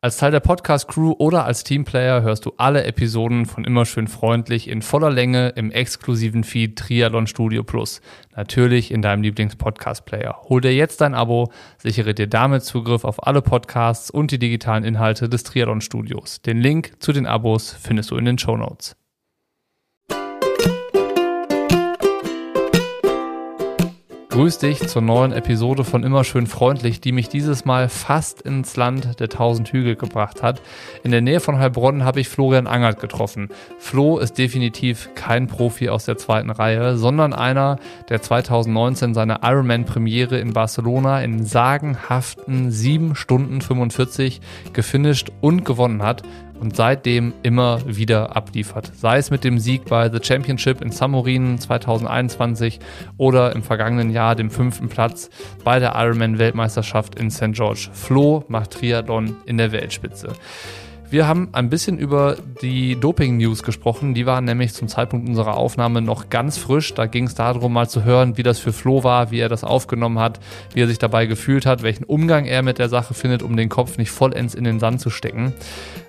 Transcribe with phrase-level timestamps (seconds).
[0.00, 4.68] Als Teil der Podcast-Crew oder als Teamplayer hörst du alle Episoden von Immer schön freundlich
[4.68, 8.00] in voller Länge im exklusiven Feed Triathlon Studio Plus.
[8.36, 10.42] Natürlich in deinem Lieblings-Podcast-Player.
[10.48, 14.84] Hol dir jetzt dein Abo, sichere dir damit Zugriff auf alle Podcasts und die digitalen
[14.84, 16.42] Inhalte des Triathlon Studios.
[16.42, 18.94] Den Link zu den Abos findest du in den Show Notes.
[24.38, 28.76] Grüß dich zur neuen Episode von Immer schön freundlich, die mich dieses Mal fast ins
[28.76, 30.62] Land der tausend Hügel gebracht hat.
[31.02, 33.48] In der Nähe von Heilbronn habe ich Florian Angert getroffen.
[33.78, 37.80] Flo ist definitiv kein Profi aus der zweiten Reihe, sondern einer,
[38.10, 44.40] der 2019 seine Ironman-Premiere in Barcelona in sagenhaften 7 Stunden 45
[44.72, 46.22] gefinisht und gewonnen hat
[46.60, 48.92] und seitdem immer wieder abliefert.
[48.94, 52.80] Sei es mit dem Sieg bei The Championship in Samorin 2021
[53.16, 55.30] oder im vergangenen Jahr dem fünften Platz
[55.64, 57.52] bei der Ironman-Weltmeisterschaft in St.
[57.52, 57.88] George.
[57.92, 60.32] Flo macht Triathlon in der Weltspitze.
[61.10, 64.12] Wir haben ein bisschen über die Doping-News gesprochen.
[64.12, 66.92] Die waren nämlich zum Zeitpunkt unserer Aufnahme noch ganz frisch.
[66.92, 69.64] Da ging es darum, mal zu hören, wie das für Flo war, wie er das
[69.64, 70.38] aufgenommen hat,
[70.74, 73.70] wie er sich dabei gefühlt hat, welchen Umgang er mit der Sache findet, um den
[73.70, 75.54] Kopf nicht vollends in den Sand zu stecken.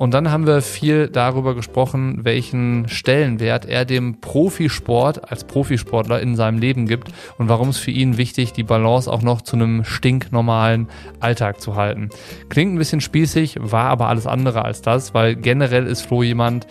[0.00, 6.36] Und dann haben wir viel darüber gesprochen, welchen Stellenwert er dem Profisport als Profisportler in
[6.36, 9.84] seinem Leben gibt und warum es für ihn wichtig, die Balance auch noch zu einem
[9.84, 10.88] stinknormalen
[11.20, 12.08] Alltag zu halten.
[12.48, 16.66] Klingt ein bisschen spießig, war aber alles andere als das, weil generell ist Flo jemand,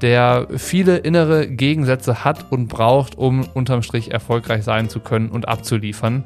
[0.00, 5.48] der viele innere Gegensätze hat und braucht, um unterm Strich erfolgreich sein zu können und
[5.48, 6.24] abzuliefern.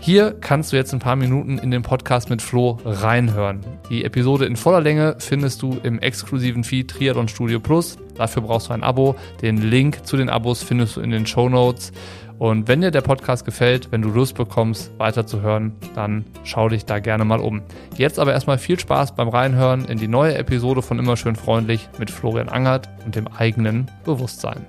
[0.00, 3.60] Hier kannst du jetzt ein paar Minuten in den Podcast mit Flo reinhören.
[3.90, 7.98] Die Episode in voller Länge findest du im exklusiven Feed Triathlon Studio Plus.
[8.14, 9.16] Dafür brauchst du ein Abo.
[9.42, 11.92] Den Link zu den Abos findest du in den Show Notes.
[12.38, 16.98] Und wenn dir der Podcast gefällt, wenn du Lust bekommst, weiterzuhören, dann schau dich da
[16.98, 17.62] gerne mal um.
[17.96, 21.88] Jetzt aber erstmal viel Spaß beim Reinhören in die neue Episode von Immer schön freundlich
[21.98, 24.66] mit Florian Angert und dem eigenen Bewusstsein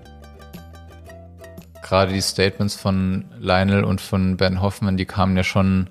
[1.87, 5.89] gerade die Statements von Lionel und von Ben Hoffman, die kamen ja schon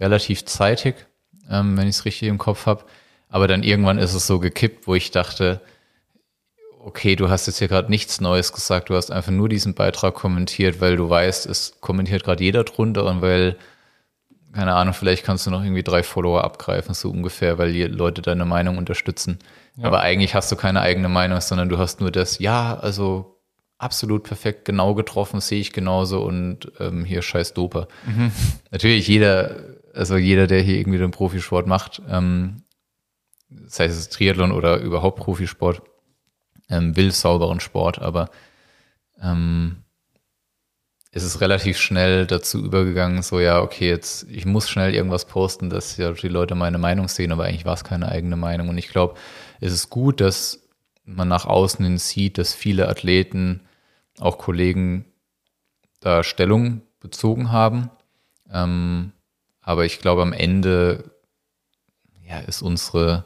[0.00, 1.06] relativ zeitig,
[1.50, 2.84] ähm, wenn ich es richtig im Kopf habe.
[3.28, 5.60] Aber dann irgendwann ist es so gekippt, wo ich dachte,
[6.84, 10.14] okay, du hast jetzt hier gerade nichts Neues gesagt, du hast einfach nur diesen Beitrag
[10.14, 13.56] kommentiert, weil du weißt, es kommentiert gerade jeder drunter und weil,
[14.52, 18.22] keine Ahnung, vielleicht kannst du noch irgendwie drei Follower abgreifen, so ungefähr, weil die Leute
[18.22, 19.38] deine Meinung unterstützen.
[19.76, 19.84] Ja.
[19.86, 23.38] Aber eigentlich hast du keine eigene Meinung, sondern du hast nur das, ja, also
[23.78, 27.88] absolut perfekt genau getroffen, sehe ich genauso und ähm, hier scheiß Doper.
[28.06, 28.32] Mhm.
[28.70, 29.56] Natürlich jeder,
[29.94, 32.62] also jeder, der hier irgendwie den Profisport macht, ähm,
[33.66, 35.82] sei es Triathlon oder überhaupt Profisport,
[36.68, 38.30] ähm, will sauberen Sport, aber
[39.20, 39.84] ähm,
[41.10, 45.70] es ist relativ schnell dazu übergegangen, so ja, okay, jetzt ich muss schnell irgendwas posten,
[45.70, 48.68] dass ja die Leute meine Meinung sehen, aber eigentlich war es keine eigene Meinung.
[48.68, 49.14] Und ich glaube,
[49.60, 50.68] es ist gut, dass
[51.04, 53.62] man nach außen hin sieht, dass viele Athleten
[54.20, 55.06] auch Kollegen
[56.00, 57.90] da Stellung bezogen haben.
[58.50, 59.12] Ähm,
[59.62, 61.10] aber ich glaube, am Ende
[62.28, 63.24] ja, ist unsere,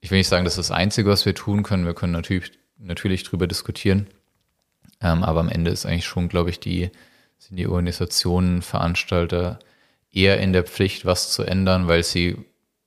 [0.00, 1.84] ich will nicht sagen, das ist das Einzige, was wir tun können.
[1.84, 4.06] Wir können natürlich, natürlich drüber diskutieren.
[5.00, 6.90] Ähm, aber am Ende ist eigentlich schon, glaube ich, die,
[7.38, 9.58] sind die Organisationen, Veranstalter
[10.12, 12.36] eher in der Pflicht, was zu ändern, weil sie,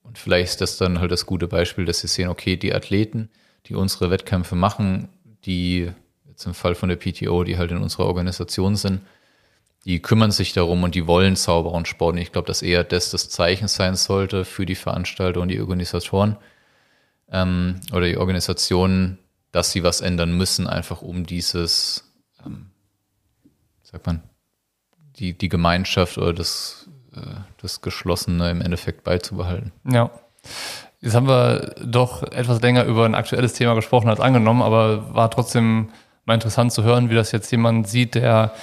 [0.03, 3.29] und vielleicht ist das dann halt das gute Beispiel, dass sie sehen, okay, die Athleten,
[3.67, 5.09] die unsere Wettkämpfe machen,
[5.45, 5.91] die
[6.27, 9.01] jetzt im Fall von der PTO, die halt in unserer Organisation sind,
[9.85, 12.13] die kümmern sich darum und die wollen sauberen Sport.
[12.13, 15.59] Und ich glaube, dass eher das das Zeichen sein sollte für die Veranstalter und die
[15.59, 16.37] Organisatoren
[17.31, 19.17] ähm, oder die Organisationen,
[19.51, 22.11] dass sie was ändern müssen, einfach um dieses,
[22.45, 22.67] ähm,
[23.83, 24.23] sagt man,
[25.17, 27.19] die, die Gemeinschaft oder das, äh,
[27.61, 29.71] das Geschlossene im Endeffekt beizubehalten.
[29.85, 30.11] Ja.
[30.99, 35.31] Jetzt haben wir doch etwas länger über ein aktuelles Thema gesprochen als angenommen, aber war
[35.31, 35.89] trotzdem
[36.25, 38.53] mal interessant zu hören, wie das jetzt jemand sieht, der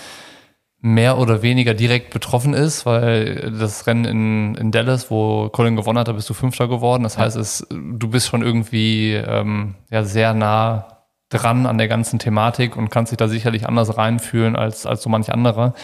[0.81, 5.99] mehr oder weniger direkt betroffen ist, weil das Rennen in, in Dallas, wo Colin gewonnen
[5.99, 7.03] hat, da bist du Fünfter geworden.
[7.03, 10.99] Das heißt, es, du bist schon irgendwie ähm, ja, sehr nah
[11.31, 15.11] dran an der ganzen Thematik und kannst dich da sicherlich anders reinfühlen als, als so
[15.11, 15.75] manch andere.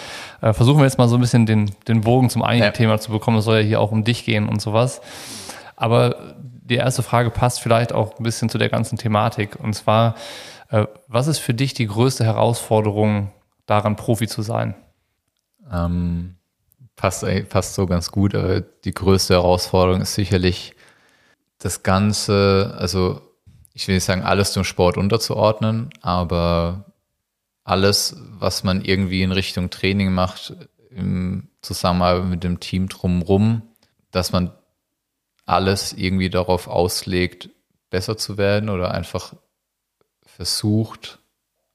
[0.40, 2.76] Äh, versuchen wir jetzt mal so ein bisschen den, den Bogen zum eigentlichen ja.
[2.76, 3.38] Thema zu bekommen.
[3.38, 5.02] Es soll ja hier auch um dich gehen und sowas.
[5.76, 9.56] Aber die erste Frage passt vielleicht auch ein bisschen zu der ganzen Thematik.
[9.60, 10.14] Und zwar,
[10.70, 13.32] äh, was ist für dich die größte Herausforderung
[13.66, 14.74] daran, Profi zu sein?
[15.70, 16.36] Ähm,
[16.96, 20.74] passt, passt so ganz gut, aber die größte Herausforderung ist sicherlich
[21.58, 23.20] das Ganze, also
[23.72, 26.92] ich will nicht sagen, alles dem Sport unterzuordnen, aber
[27.64, 30.54] alles, was man irgendwie in Richtung Training macht,
[30.90, 33.62] im Zusammenarbeit mit dem Team drumherum,
[34.10, 34.52] dass man
[35.46, 37.50] alles irgendwie darauf auslegt,
[37.90, 39.34] besser zu werden oder einfach
[40.22, 41.18] versucht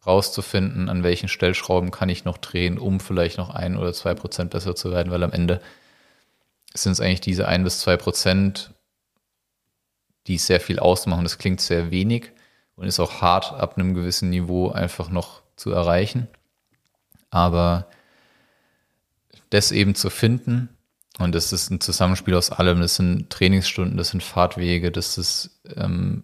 [0.05, 4.51] rauszufinden, an welchen Stellschrauben kann ich noch drehen, um vielleicht noch ein oder zwei Prozent
[4.51, 5.61] besser zu werden, weil am Ende
[6.73, 8.73] sind es eigentlich diese ein bis zwei Prozent,
[10.27, 11.23] die sehr viel ausmachen.
[11.23, 12.31] Das klingt sehr wenig
[12.75, 16.27] und ist auch hart ab einem gewissen Niveau einfach noch zu erreichen.
[17.29, 17.87] Aber
[19.49, 20.69] das eben zu finden,
[21.17, 25.61] und das ist ein Zusammenspiel aus allem, das sind Trainingsstunden, das sind Fahrtwege, das ist
[25.75, 26.23] ähm,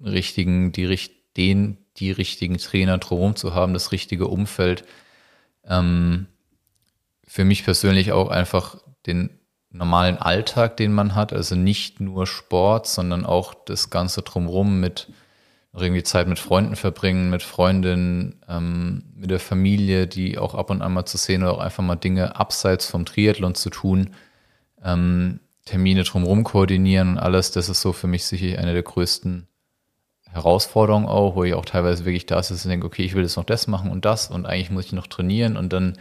[0.00, 0.98] richtigen, die,
[1.36, 4.84] den, die richtigen Trainer drumherum zu haben, das richtige Umfeld.
[5.64, 6.26] Ähm,
[7.26, 8.76] für mich persönlich auch einfach
[9.06, 9.30] den
[9.70, 15.08] normalen Alltag, den man hat, also nicht nur Sport, sondern auch das Ganze drumherum mit
[15.74, 20.80] irgendwie Zeit mit Freunden verbringen, mit Freundinnen, ähm, mit der Familie, die auch ab und
[20.80, 24.14] an mal zu sehen oder auch einfach mal Dinge abseits vom Triathlon zu tun,
[24.82, 29.48] ähm, Termine drumherum koordinieren und alles, das ist so für mich sicher eine der größten
[30.36, 33.36] Herausforderungen auch, wo ich auch teilweise wirklich da sitze und denke, okay, ich will jetzt
[33.36, 35.98] noch das machen und das und eigentlich muss ich noch trainieren und dann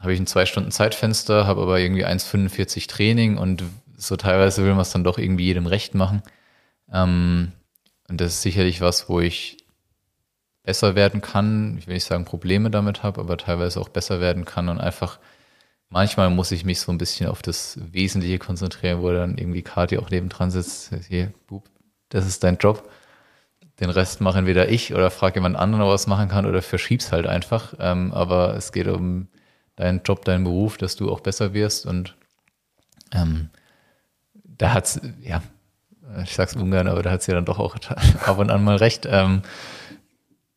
[0.00, 3.62] habe ich ein zwei Stunden Zeitfenster, habe aber irgendwie 1,45 Training und
[3.96, 6.22] so teilweise will man es dann doch irgendwie jedem recht machen.
[6.92, 7.52] Ähm,
[8.08, 9.58] und das ist sicherlich was, wo ich
[10.62, 11.78] besser werden kann.
[11.78, 15.18] Ich will nicht sagen, Probleme damit habe, aber teilweise auch besser werden kann und einfach
[15.88, 19.98] manchmal muss ich mich so ein bisschen auf das Wesentliche konzentrieren, wo dann irgendwie Kati
[19.98, 20.92] auch nebendran sitzt.
[21.08, 21.68] Hier, Bub,
[22.08, 22.90] das ist dein Job.
[23.80, 27.26] Den Rest mache entweder ich oder frage jemand anderen, was machen kann oder verschieb's halt
[27.26, 27.74] einfach.
[27.80, 29.28] Ähm, aber es geht um
[29.76, 32.14] deinen Job, deinen Beruf, dass du auch besser wirst und
[33.12, 33.50] ähm,
[34.44, 35.42] da hat's, ja,
[36.22, 37.76] ich sag's ungern, aber da hat sie ja dann doch auch
[38.26, 39.06] ab und an mal recht.
[39.10, 39.42] Ähm,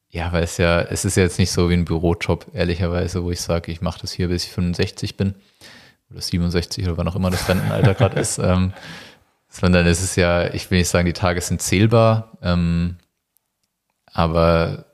[0.10, 3.31] ja, weil es ja, es ist ja jetzt nicht so wie ein Bürojob, ehrlicherweise, wo
[3.31, 5.36] ich sage, ich mache das hier, bis ich 65 bin
[6.10, 8.38] oder 67 oder wann auch immer das Rentenalter gerade ist.
[8.40, 8.74] Ähm,
[9.50, 12.98] sondern es ist ja, ich will nicht sagen, die Tage sind zählbar, ähm,
[14.18, 14.86] aber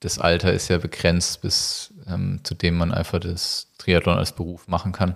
[0.00, 4.66] das Alter ist ja begrenzt, bis ähm, zu dem man einfach das Triathlon als Beruf
[4.66, 5.14] machen kann.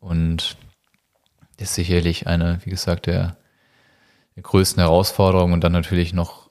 [0.00, 0.56] Und
[1.56, 3.36] das ist sicherlich eine, wie gesagt, der
[4.34, 6.50] die größten Herausforderungen und dann natürlich noch.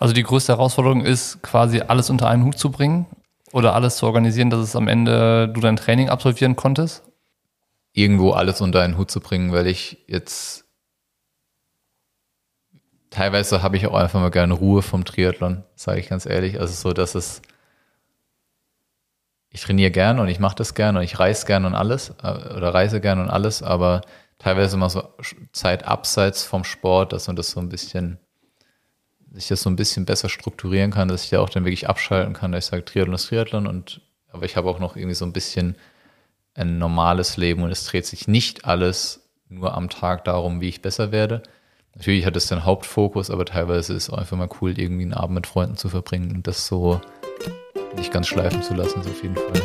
[0.00, 3.06] Also die größte Herausforderung ist quasi alles unter einen Hut zu bringen
[3.52, 7.04] oder alles zu organisieren, dass es am Ende du dein Training absolvieren konntest?
[7.92, 10.64] Irgendwo alles unter einen Hut zu bringen, weil ich jetzt
[13.10, 16.60] teilweise habe ich auch einfach mal gerne Ruhe vom Triathlon, sage ich ganz ehrlich.
[16.60, 17.42] Also so, dass es
[19.50, 22.54] ich trainiere gern und ich mache das gern und ich reise gern und alles äh,
[22.56, 24.02] oder reise gern und alles, aber
[24.38, 25.12] teilweise mal so
[25.52, 28.18] Zeit abseits vom Sport, dass man das so ein bisschen,
[29.32, 32.32] sich das so ein bisschen besser strukturieren kann, dass ich da auch dann wirklich abschalten
[32.32, 35.24] kann, dass ich sage, Triathlon ist Triathlon und, aber ich habe auch noch irgendwie so
[35.24, 35.76] ein bisschen
[36.54, 40.80] ein normales Leben und es dreht sich nicht alles nur am Tag darum, wie ich
[40.80, 41.42] besser werde.
[41.94, 45.34] Natürlich hat es den Hauptfokus, aber teilweise ist es einfach mal cool, irgendwie einen Abend
[45.34, 47.00] mit Freunden zu verbringen und das so
[47.96, 49.62] nicht ganz schleifen zu lassen, ist auf jeden Fall.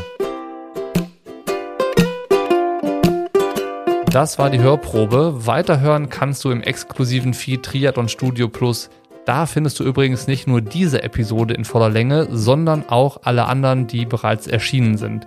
[4.16, 5.46] Das war die Hörprobe.
[5.46, 8.90] Weiterhören kannst du im exklusiven Feed Triathlon Studio Plus.
[9.26, 13.88] Da findest du übrigens nicht nur diese Episode in voller Länge, sondern auch alle anderen,
[13.88, 15.26] die bereits erschienen sind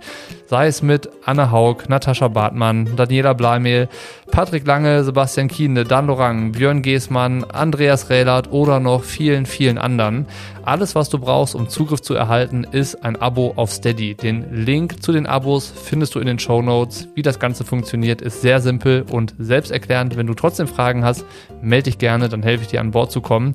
[0.49, 3.87] sei es mit Anne Haug, Natascha Bartmann, Daniela Bleimehl,
[4.31, 10.25] Patrick Lange, Sebastian Kiene, Dan Lorang, Björn Geßmann, Andreas Rehlert oder noch vielen, vielen anderen.
[10.63, 14.15] Alles, was du brauchst, um Zugriff zu erhalten, ist ein Abo auf Steady.
[14.15, 17.07] Den Link zu den Abos findest du in den Show Notes.
[17.13, 20.17] Wie das Ganze funktioniert, ist sehr simpel und selbsterklärend.
[20.17, 21.25] Wenn du trotzdem Fragen hast,
[21.61, 23.53] melde dich gerne, dann helfe ich dir an Bord zu kommen.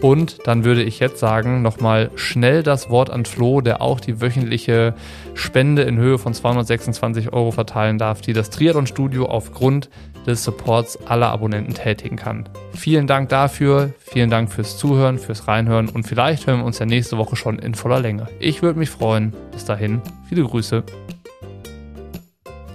[0.00, 4.20] Und dann würde ich jetzt sagen, nochmal schnell das Wort an Flo, der auch die
[4.20, 4.94] wöchentliche
[5.34, 9.90] Spende in Höhe von 226 Euro verteilen darf, die das Triathlon Studio aufgrund
[10.26, 12.48] des Supports aller Abonnenten tätigen kann.
[12.74, 16.86] Vielen Dank dafür, vielen Dank fürs Zuhören, fürs Reinhören und vielleicht hören wir uns ja
[16.86, 18.28] nächste Woche schon in voller Länge.
[18.38, 19.32] Ich würde mich freuen.
[19.52, 20.82] Bis dahin, viele Grüße.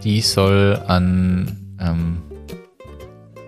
[0.04, 2.22] Die soll an ähm,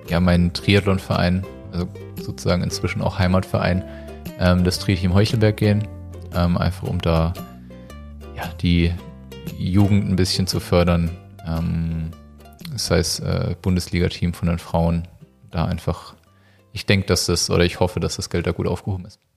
[0.09, 1.87] ja, meinen Triathlonverein, also
[2.21, 3.83] sozusagen inzwischen auch Heimatverein,
[4.39, 5.87] ähm, das Tri-Team Heuchelberg gehen.
[6.35, 7.33] Ähm, einfach um da
[8.35, 8.93] ja, die
[9.57, 11.09] Jugend ein bisschen zu fördern.
[11.45, 12.11] Ähm,
[12.71, 15.07] das heißt, äh, Bundesliga-Team von den Frauen
[15.51, 16.15] da einfach,
[16.71, 19.19] ich denke, dass das, oder ich hoffe, dass das Geld da gut aufgehoben ist.